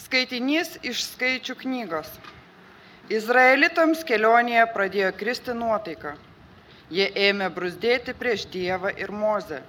[0.00, 2.08] Skaitinys iš skaičių knygos.
[3.12, 6.14] Izraelitams kelionėje pradėjo kristi nuotaika.
[6.90, 9.60] Jie ėmė brusdėti prieš Dievą ir Mozę,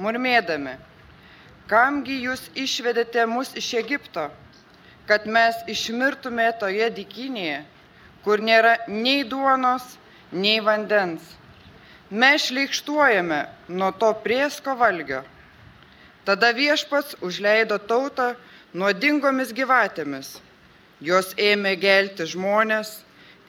[0.00, 0.72] murmėdami,
[1.70, 4.24] kamgi jūs išvedėte mus iš Egipto,
[5.06, 7.60] kad mes išmirtume toje dykinėje,
[8.24, 9.84] kur nėra nei duonos,
[10.32, 11.22] nei vandens.
[12.10, 15.22] Mes šleikštuojame nuo to priesko valgio.
[16.26, 18.32] Tada viešpats užleido tautą
[18.76, 20.36] nuodingomis gyvatėmis.
[21.00, 22.98] Jos ėmė gelti žmonės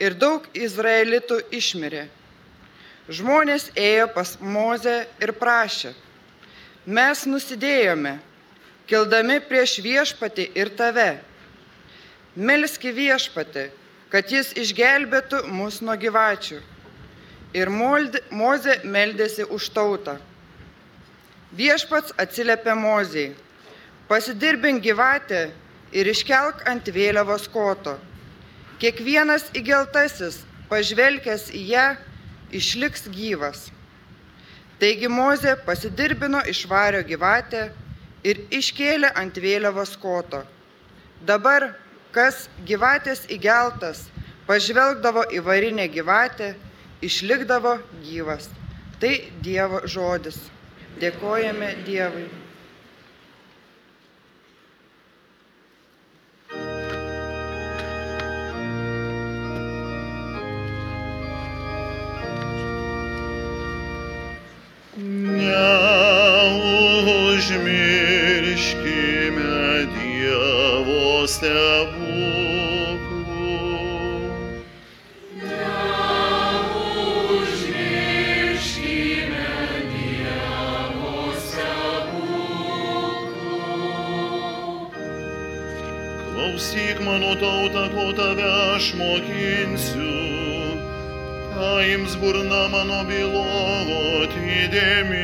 [0.04, 2.06] ir daug izraelitų išmirė.
[3.08, 5.94] Žmonės ėjo pas Mozę ir prašė,
[6.86, 8.18] mes nusidėjome,
[8.88, 11.10] kildami prieš viešpatį ir tave.
[12.36, 13.70] Melski viešpatį,
[14.12, 16.60] kad jis išgelbėtų mus nuo gyvačių.
[17.56, 20.18] Ir Mozė meldėsi už tautą.
[21.56, 23.34] Viešpats atsiliepė Mozijai
[24.08, 25.50] Pasidirbink gyvatę
[25.92, 27.98] ir iškelk ant vėliavos koto.
[28.80, 30.38] Kiekvienas įgeltasis,
[30.70, 31.88] pažvelgęs į ją,
[32.56, 33.66] išliks gyvas.
[34.80, 37.66] Taigi Mozė pasidirbino iš vario gyvatę
[38.24, 40.44] ir iškėlė ant vėliavos koto.
[41.28, 41.74] Dabar,
[42.16, 44.06] kas gyvatės įgeltas,
[44.48, 46.54] pažvelgdavo į varinę gyvatę,
[47.04, 47.76] išlikdavo
[48.08, 48.48] gyvas.
[49.02, 50.40] Tai Dievo žodis.
[51.02, 52.30] Dėkojame Dievui.
[86.38, 90.78] Klausyk mano tautą, ko tave aš mokinsiu.
[91.56, 95.18] Paims burna mano byloti dėmėkis.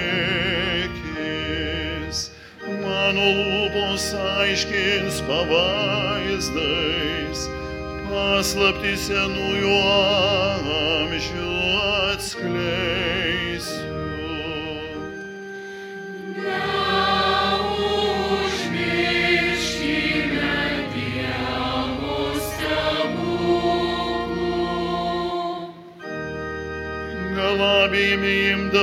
[2.82, 4.10] Mano lūpos
[4.42, 7.40] aiškins pavaizdais,
[8.10, 9.78] paslapti senųjų
[10.82, 11.54] amžių
[12.10, 13.23] atskleisiu.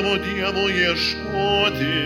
[0.00, 2.00] Imdavo Dievo ieškoti,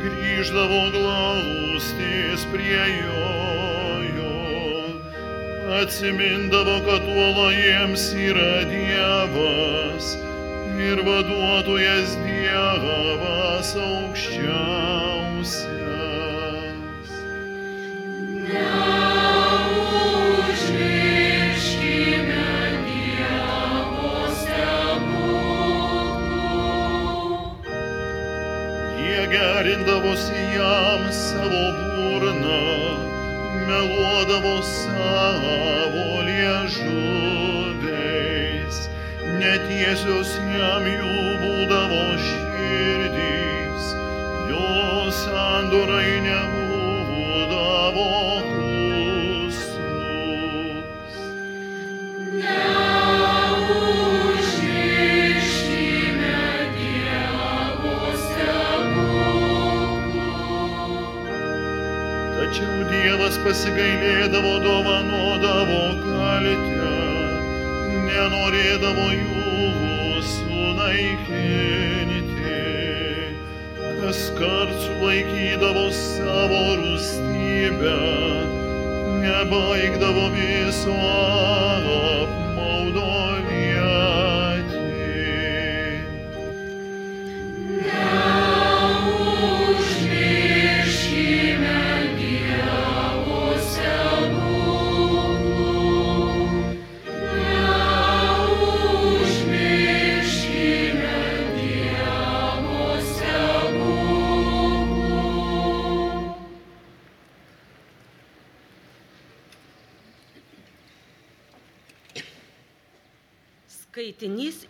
[0.00, 3.36] grįždavo glaustis prie jo.
[5.76, 10.16] Atsimindavo, kad uola jiems yra Dievas
[10.80, 15.85] ir vaduotojas Dievas aukščiausias.
[29.86, 32.62] Gerindavosi jam savo burną,
[33.68, 37.28] meluodavo savo liežuviais,
[39.38, 43.84] netiesios jam jų būdavo širdys,
[44.50, 48.06] jo sandorai nebūdavo
[63.46, 66.94] pasigailėdavo, dovanodavo kaltę,
[68.08, 71.84] nenorėdavo jų sunaikinti.
[74.00, 77.94] Kas kart sulaikydavo savo rūstybę,
[79.22, 80.98] nebaigdavo viso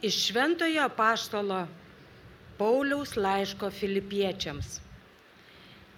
[0.06, 1.66] iš Šventojo apaštalo
[2.58, 4.78] Pauliaus laiško filipiečiams.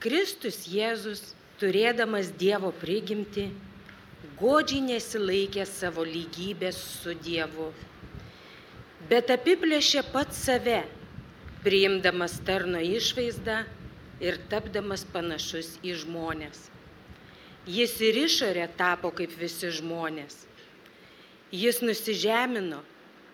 [0.03, 3.49] Kristus Jėzus, turėdamas Dievo prigimti,
[4.41, 7.69] godžiai nesilaikė savo lygybės su Dievu,
[9.11, 10.81] bet apiplėšė pats save,
[11.65, 13.63] priimdamas tarno išvaizdą
[14.23, 16.69] ir tapdamas panašus į žmonės.
[17.69, 20.47] Jis ir išorė tapo kaip visi žmonės.
[21.53, 22.81] Jis nusižemino,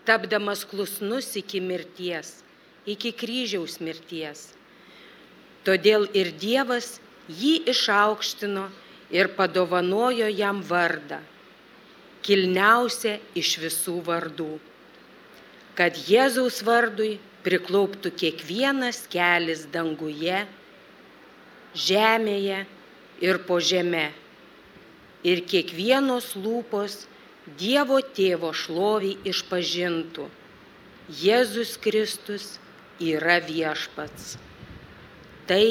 [0.07, 2.41] tapdamas klusnus iki mirties,
[2.85, 4.51] iki kryžiaus mirties.
[5.65, 8.67] Todėl ir Dievas jį išaukštino
[9.13, 11.19] ir padovanojo jam vardą,
[12.25, 14.51] kilniausią iš visų vardų,
[15.77, 17.15] kad Jėzaus vardui
[17.45, 20.45] priklauptų kiekvienas kelias danguje,
[21.75, 22.63] žemėje
[23.25, 24.07] ir po žemė.
[25.25, 27.05] Ir kiekvienos lūpos
[27.45, 30.25] Dievo tėvo šloviai išpažintų.
[31.21, 32.55] Jėzus Kristus
[32.97, 34.39] yra viešpats.
[35.45, 35.65] Tai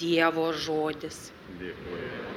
[0.00, 1.28] Dievo žodis.
[1.60, 2.27] Dėkui.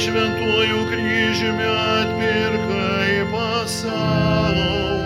[0.00, 4.99] Šventuoju kryžiumi atpirkai pasaulį.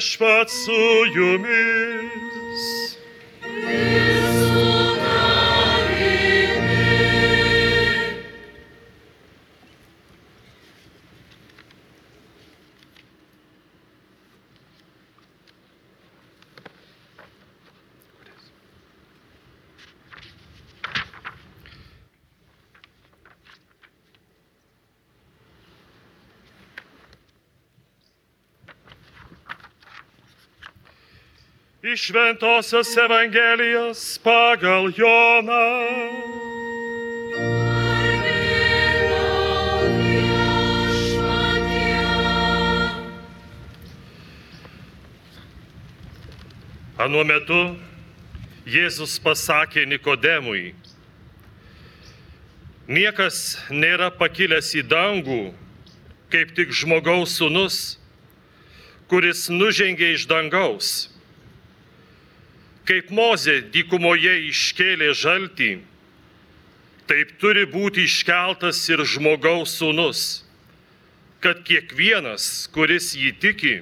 [0.00, 0.80] Viešpat su
[1.14, 2.62] jumis.
[31.82, 35.68] Iš Šventojios Evangelijos pagal Joną.
[47.00, 47.56] Anuo metu
[48.68, 50.74] Jėzus pasakė Nikodemui,
[52.92, 55.54] niekas nėra pakilęs į dangų,
[56.28, 57.96] kaip tik žmogaus sunus,
[59.08, 61.08] kuris nužengė iš dangaus.
[62.88, 65.70] Kaip Mozė dykumoje iškėlė žaltį,
[67.10, 70.44] taip turi būti iškeltas ir žmogaus sūnus,
[71.42, 73.76] kad kiekvienas, kuris jį tiki,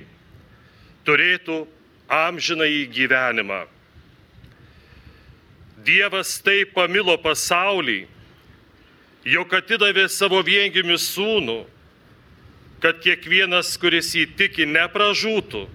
[1.07, 1.63] turėtų
[2.09, 3.65] amžiną į gyvenimą.
[5.85, 8.03] Dievas taip pamilo pasaulį,
[9.29, 11.59] jog atidavė savo viengimių sūnų,
[12.83, 15.67] kad kiekvienas, kuris jį tiki, nepražūtų,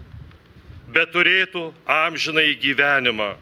[0.93, 3.33] bet turėtų amžiną į gyvenimą.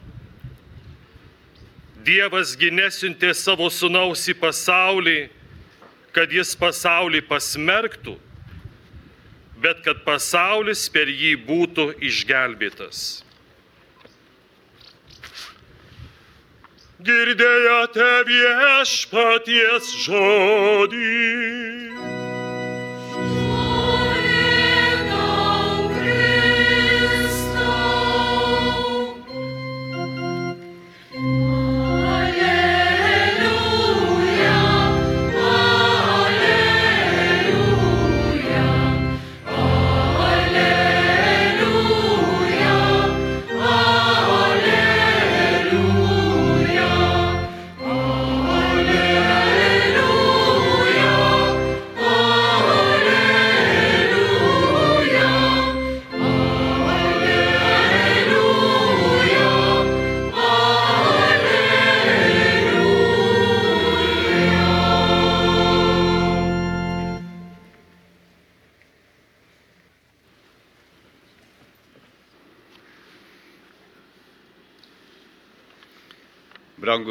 [2.01, 5.19] Dievasgi nesiuntė savo sunaus į pasaulį,
[6.15, 8.15] kad jis pasaulį pasmerktų,
[9.61, 13.21] bet kad pasaulis per jį būtų išgelbėtas.
[17.01, 21.07] Girdėjote viešpaties žodį.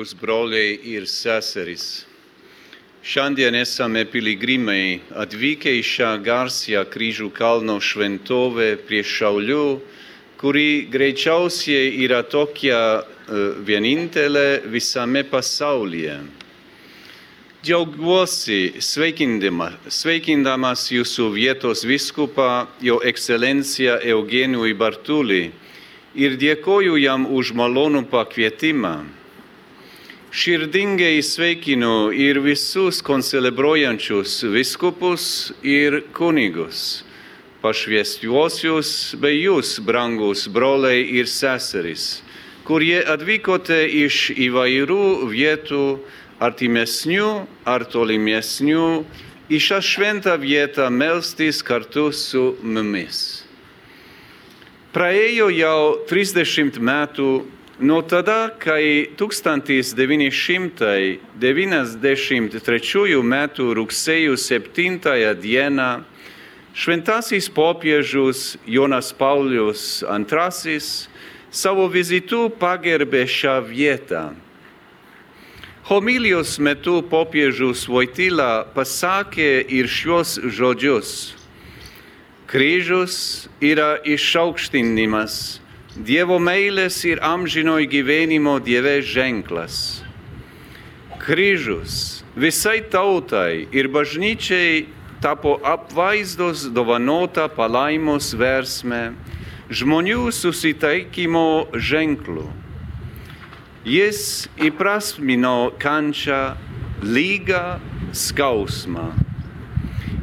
[0.01, 2.07] Brangus broliai ir seserys.
[3.05, 9.81] Šiandien esame piligrimai atvykę į šią garsią kryžių kalno šventovę prie Šaulių,
[10.41, 13.05] kuri greičiausiai yra tokia
[13.69, 16.17] vienintelė visame pasaulyje.
[17.61, 25.45] Džiaugiuosi sveikindamas jūsų vietos viskupą, jo ekscelenciją Eugenijų Bartulį
[26.17, 29.20] ir dėkoju jam už malonų pakvietimą.
[30.31, 35.25] Širdingai sveikinu ir visus koncelebruojančius viskupus
[35.67, 37.03] ir kunigus,
[37.65, 42.23] pašviestiuosius bei jūs, brangus broliai ir seserys,
[42.63, 45.85] kurie atvykote iš įvairių vietų,
[46.39, 47.31] artimesnių
[47.67, 48.89] ar tolimesnių,
[49.51, 53.43] į šią šventą vietą melstis kartu su mumis.
[54.95, 57.33] Praėjo jau 30 metų
[57.81, 61.19] Nuo tada, kai 1993
[63.17, 63.49] m.
[63.57, 65.01] rugsėjo 7
[65.41, 66.05] dieną
[66.77, 70.77] šventasis popiežius Jonas Paulius II
[71.49, 74.37] savo vizitu pagerbė šią vietą.
[75.89, 81.33] Homilijos metu popiežius Vojtyla pasakė ir šios žodžius.
[82.45, 85.60] Kryžius yra išaukštinimas
[85.91, 90.05] Dievo meilės ir amžinojo gyvenimo Dieve ženklas.
[91.19, 94.87] Kryžius visai tautai ir bažnyčiai
[95.19, 99.17] tapo apvaizdos dovanota palaimos versme,
[99.67, 102.47] žmonių susitaikymo ženklu.
[103.83, 106.55] Jis įprasmino kančią,
[107.03, 107.81] lygą,
[108.15, 109.30] skausmą.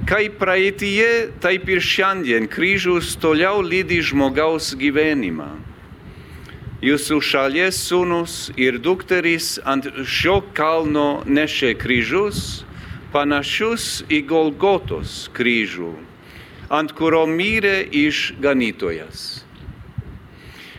[0.08, 5.50] Kaip praeitie, taip ir šiandien kryžius toliau lydi žmogaus gyvenimą.
[6.80, 12.62] Jūsų šalies sūnus ir dukterys ant šio kalno nešė kryžius,
[13.12, 15.90] panašius į Golgotos kryžių,
[16.72, 19.26] ant kurio mirė išganytojas.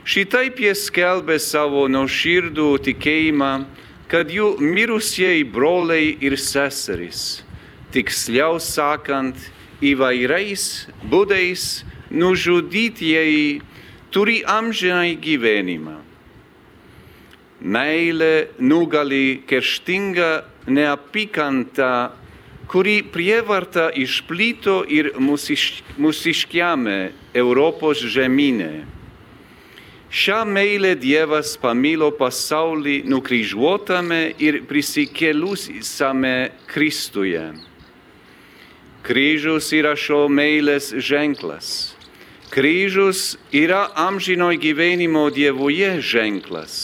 [0.08, 3.52] Šitaip jie skelbė savo nuoširdų tikėjimą,
[4.08, 7.42] kad jų mirusieji broliai ir seserys
[7.94, 9.36] tiksliau sakant,
[9.84, 13.60] įvairiais būdais nužudytieji
[14.10, 15.96] turi amžinai gyvenimą.
[17.58, 20.30] Meilė nugali kerštingą
[20.70, 22.10] neapykantą,
[22.68, 25.12] kuri prievarta išplito ir
[25.98, 26.98] mūsiškiame
[27.34, 28.84] Europos žemynė.
[30.08, 36.36] Šią meilę Dievas pamilo pasaulį nukryžiuotame ir prisikėlusiame
[36.70, 37.67] Kristuje.
[39.08, 41.94] Kryžius yra šio meilės ženklas.
[42.52, 46.74] Kryžius yra amžino gyvenimo Dievuje ženklas.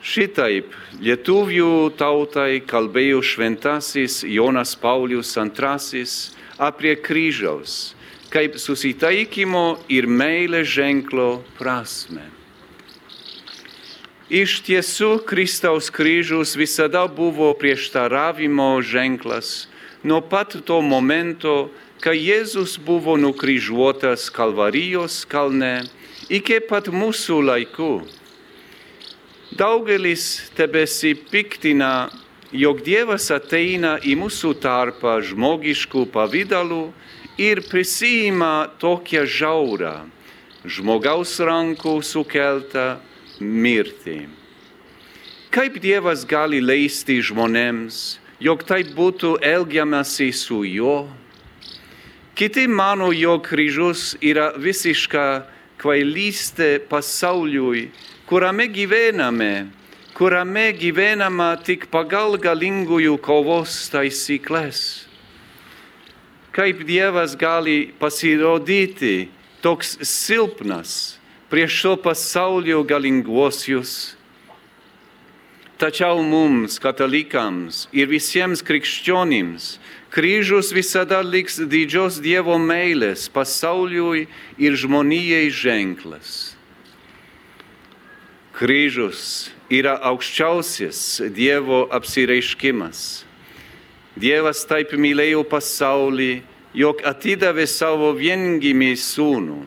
[0.00, 6.04] Šitaip lietuvių tautai kalbėjo šventasis Jonas Paulius II
[6.56, 7.92] apie kryžiaus,
[8.32, 12.24] kaip susitaikymo ir meilės ženklo prasme.
[14.32, 19.68] Iš tiesų Kristaus kryžius visada buvo prieštaravimo ženklas
[20.02, 25.84] nuo pat to momento, kai Jėzus buvo nukryžiuotas Kalvarijos kalne
[26.32, 27.92] iki pat mūsų laikų.
[29.58, 32.08] Daugelis tebesipiktina,
[32.54, 36.84] jog Dievas ateina į mūsų tarpą žmogiškų pavydalų
[37.40, 39.94] ir prisima tokią žiaurą,
[40.64, 43.00] žmogaus rankų sukeltą
[43.40, 44.20] mirtį.
[45.50, 51.08] Kaip Dievas gali leisti žmonėms jog taip būtų elgiamasi su juo.
[52.34, 55.44] Kiti mano, jog kryžius yra visiška
[55.80, 57.90] kvailystė pasauliui,
[58.28, 59.68] kuriame gyvename,
[60.16, 64.80] kuriame gyvenama tik pagal galingųjų kovos taisyklės.
[66.50, 69.28] Kaip Dievas gali pasirodyti
[69.62, 71.20] toks silpnas
[71.52, 74.16] prieš šio pasaulio galinguosius?
[75.80, 79.78] Tačiau mums, katalikams ir visiems krikščionims,
[80.12, 84.26] kryžius visada liks didžios Dievo meilės pasauliui
[84.60, 86.52] ir žmonijai ženklas.
[88.52, 91.00] Kryžius yra aukščiausias
[91.32, 93.24] Dievo apsireiškimas.
[94.20, 96.42] Dievas taip mylėjo pasaulį,
[96.76, 99.62] jog atidavė savo viengimį sūnų.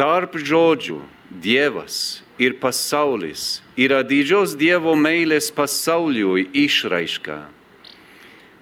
[0.00, 1.02] Tarp žodžių
[1.44, 7.38] Dievas ir pasaulis yra didžios Dievo meilės pasauliui išraiška.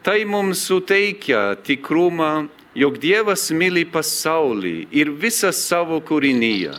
[0.04, 6.74] Tai mums suteikia tikrumą, jog Dievas myli pasaulį ir visą savo kūrinyje.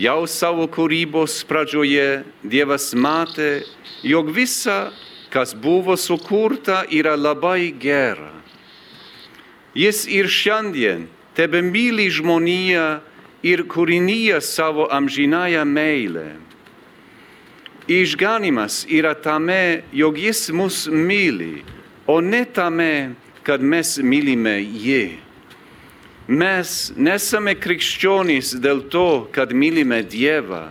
[0.00, 3.66] Jau savo kūrybos pradžioje Dievas matė,
[4.00, 4.88] jog visa,
[5.28, 8.32] kas buvo sukurta, yra labai gera.
[9.76, 13.02] Jis ir šiandien tebe myli žmoniją
[13.42, 16.26] ir kūrinyje savo amžinąją meilę.
[17.88, 21.64] Išganimas yra tame, jog jis mus myli,
[22.06, 25.18] o ne tame, kad mes mylime jį.
[26.30, 30.70] Mes nesame krikščionys dėl to, kad mylime Dievą.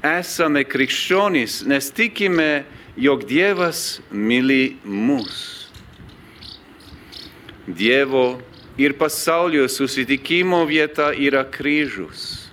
[0.00, 2.64] Esame krikščionys, nes tikime,
[2.96, 5.68] jog Dievas myli mus.
[7.68, 8.40] Dievo
[8.80, 12.48] ir pasaulio susitikimo vieta yra kryžius.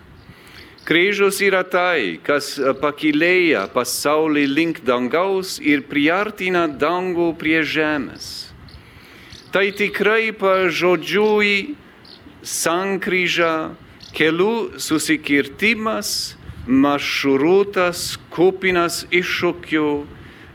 [0.88, 8.54] Kryžius yra tai, kas pakilėja pasaulį link dangaus ir priartina dangų prie žemės.
[9.52, 11.76] Tai tikrai pažodžiui
[12.44, 13.76] sankryža,
[14.16, 19.92] kelių susikirtimas, maršrutas kupinas iššūkių,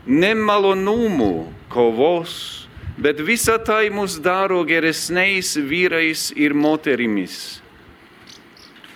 [0.05, 1.33] nemalonumų,
[1.73, 2.62] kovos,
[2.97, 7.61] bet visa tai mus daro geresniais vyrais ir moterimis.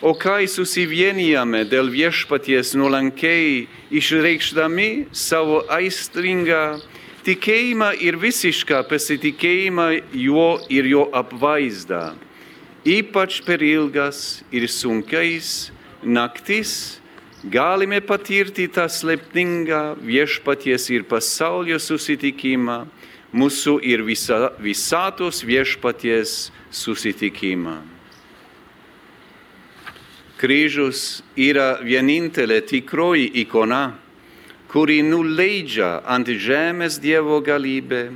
[0.02, 6.78] O kai susivienijame dėl viešpaties nuolankiai, išreikšdami savo aistringą
[7.26, 12.14] tikėjimą ir visišką pasitikėjimą juo ir jo apvaizdą,
[12.86, 15.72] ypač per ilgas ir sunkiais
[16.06, 17.02] naktis,
[17.44, 22.86] galime patirti tą slėptingą viešpaties ir pasaulio susitikimą,
[23.34, 27.82] mūsų ir visa, visatos viešpaties susitikimą.
[30.38, 33.98] Kryžius yra vienintelė tikroji ikona,
[34.70, 38.12] kuri nuleidžia ant žemės Dievo galybę,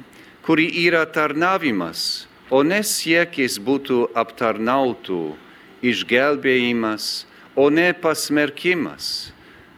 [0.45, 5.33] kuri yra tarnavimas, o ne siekis būtų aptarnautų,
[5.81, 9.31] išgelbėjimas, o ne pasmerkimas,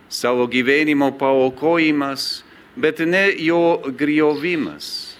[0.10, 2.43] savo gyvenimo paukojimas,
[2.76, 5.12] bet ne jo griovimas.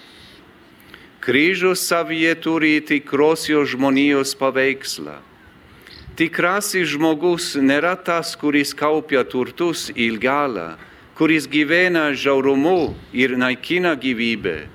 [1.24, 5.22] Kryžius savyje turi tikrosios žmonijos paveikslą
[6.14, 10.76] Tikrasis žmogus nėra tas, kuris kaupia turtus į galą,
[11.18, 14.68] kuris gyvena žiaurumu ir naikina gyvybę,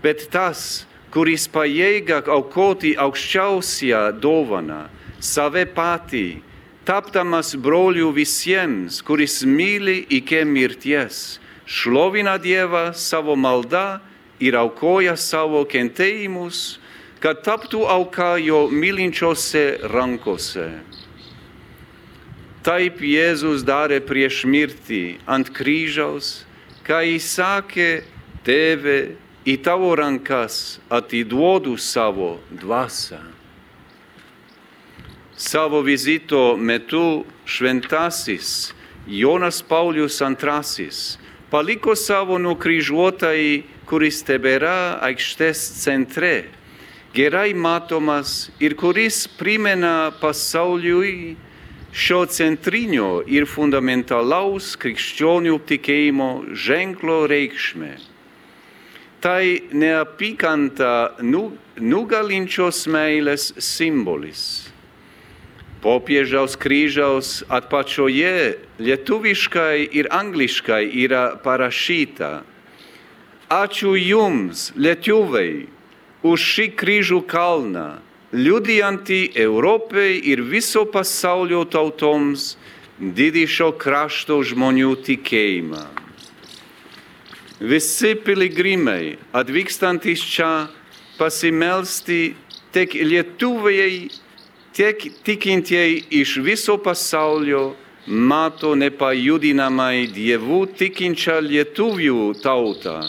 [0.00, 4.86] bet tas, kuris pajėga aukoti aukščiausią dovaną,
[5.20, 6.40] save patį,
[6.88, 11.36] tapdamas brolių visiems, kuris myli iki mirties,
[11.68, 14.00] šlovina Dievą savo maldą
[14.40, 16.78] ir aukoja savo kentėjimus,
[17.22, 20.68] kad taptų auka jo mylinčiose rankose.
[22.62, 26.44] Taip Jėzus darė prieš mirtį ant kryžiaus,
[26.86, 27.90] kai jis sakė,
[28.46, 28.98] tėve,
[29.48, 33.20] į tavo rankas atiduodu savo dvasę.
[35.38, 38.74] Savo vizito metu šventasis
[39.06, 40.90] Jonas Paulius II
[41.50, 43.52] paliko savo nukryžiuotąjį,
[43.88, 46.36] kuris tebėra aikštės centre
[47.14, 51.36] gerai matomas ir kuris primena pasauliui
[51.92, 57.92] šio centrinio ir fundamentalaus krikščionių tikėjimo ženklo reikšmę.
[59.18, 64.42] Tai neapykanta nugalinčios meilės simbolis.
[65.78, 72.42] Popiežiaus kryžiaus atpačioje lietuviškai ir angliškai yra parašyta.
[73.48, 75.68] Ačiū Jums, lietuviai,
[76.26, 78.02] už šį kryžių kalną,
[78.34, 82.56] liudijantį Europai ir viso pasaulio tautoms
[82.98, 85.86] didį šio krašto žmonių tikėjimą.
[87.58, 90.68] Visi piligrimai atvykstantis čia
[91.18, 92.34] pasimelsti
[92.74, 94.10] tiek lietuviai,
[94.78, 97.72] tiek tikintieji iš viso pasaulio
[98.06, 103.00] mato nepajudinamai dievų tikinčią lietuvių tautą,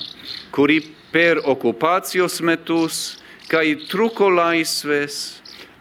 [0.49, 0.79] kuri
[1.13, 2.97] per okupacijos metus,
[3.51, 5.19] kai truko laisvės,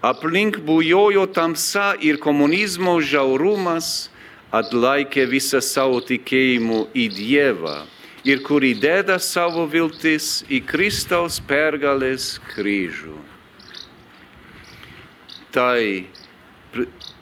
[0.04, 4.10] aplink bujojo tamsa ir komunizmo žiaurumas,
[4.52, 7.78] atlaikė visą savo tikėjimų į Dievą
[8.28, 13.37] ir kuri deda savo viltis į Kristaus pergalės kryžių.
[15.54, 16.04] Tai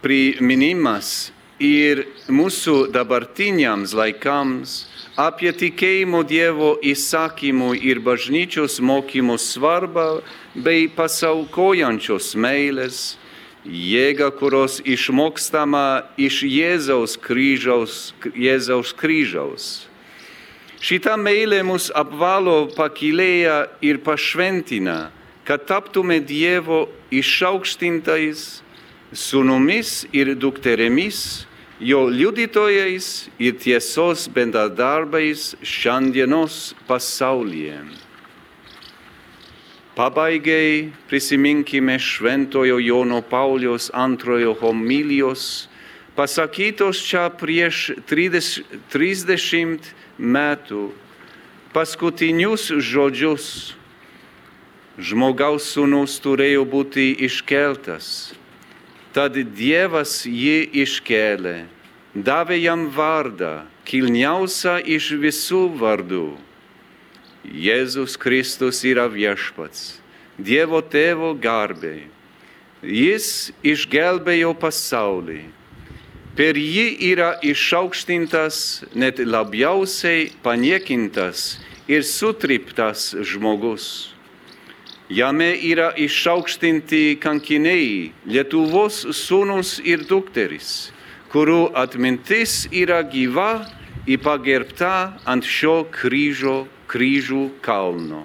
[0.02, 1.30] priminimas
[1.62, 4.74] ir mūsų dabartiniams laikams,
[5.16, 10.08] apie tikėjimo Dievo įsakymų ir bažnyčios mokymų svarbą
[10.54, 13.16] bei pasaukojančios meilės,
[13.64, 18.12] jėga, kurios išmokstama iš Jėzaus kryžiaus.
[18.34, 19.86] Jėzaus kryžiaus.
[20.76, 25.10] Šita meilė mus apvalo pakilėja ir pašventina,
[25.46, 28.62] kad taptume Dievo išaukštintais
[29.14, 31.46] sunumis ir dukterėmis
[31.78, 37.78] jo liudytojais ir tiesos bendradarbais šiandienos pasaulyje.
[39.96, 45.68] Pabaigai prisiminkime Šventojo Jono Paulius antrojo homilijos,
[46.16, 50.90] pasakytos čia prieš 30 metų,
[51.72, 53.76] paskutinius žodžius.
[54.96, 58.32] Žmogaus sūnus turėjo būti iškeltas.
[59.12, 61.58] Tad Dievas jį iškėlė,
[62.14, 66.26] davė jam vardą, kilniausią iš visų vardų
[67.46, 70.00] Jėzus Kristus yra viešpats,
[70.36, 72.08] Dievo tėvo garbei.
[72.82, 75.44] Jis išgelbėjo pasaulį.
[76.36, 81.56] Per jį yra išaukštintas net labiausiai paniekintas
[81.88, 84.15] ir sutriptas žmogus.
[85.08, 90.90] Jame yra išaukštinti kankiniai, Lietuvos sūnus ir dukteris,
[91.30, 93.68] kurių atmintis yra gyva
[94.10, 98.24] ir pagerbta ant šio kryžo kryžių kalno.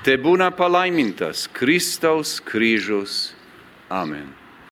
[0.00, 3.34] Te būna palaimintas Kristaus kryžius.
[3.92, 4.37] Amen.